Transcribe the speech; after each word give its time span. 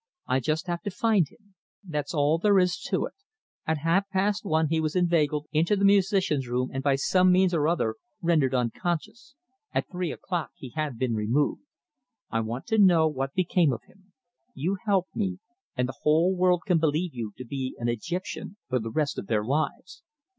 I 0.25 0.39
just 0.39 0.65
have 0.65 0.81
to 0.81 0.89
find 0.89 1.27
him. 1.29 1.53
That's 1.87 2.11
all 2.15 2.39
there 2.39 2.57
is 2.57 2.89
about 2.91 3.05
it. 3.05 3.11
At 3.67 3.77
half 3.77 4.09
past 4.09 4.43
one 4.43 4.69
he 4.69 4.81
was 4.81 4.95
inveigled 4.95 5.45
into 5.51 5.75
the 5.75 5.85
musicians' 5.85 6.47
room 6.47 6.71
and 6.73 6.81
by 6.81 6.95
some 6.95 7.31
means 7.31 7.53
or 7.53 7.67
other 7.67 7.97
rendered 8.19 8.55
unconscious. 8.55 9.35
At 9.75 9.91
three 9.91 10.11
o'clock 10.11 10.53
he 10.55 10.71
had 10.71 10.97
been 10.97 11.13
removed. 11.13 11.61
I 12.31 12.39
want 12.39 12.65
to 12.69 12.79
know 12.79 13.07
what 13.07 13.35
became 13.35 13.71
of 13.71 13.83
him. 13.83 14.13
You 14.55 14.77
help 14.87 15.05
me 15.13 15.37
and 15.77 15.87
the 15.87 15.99
whole 16.01 16.35
world 16.35 16.63
can 16.65 16.79
believe 16.79 17.13
you 17.13 17.33
to 17.37 17.45
be 17.45 17.75
an 17.77 17.87
Egyptian 17.87 18.57
for 18.69 18.79
the 18.79 18.89
rest 18.89 19.19
of 19.19 19.27
their 19.27 19.43
lives. 19.45 20.01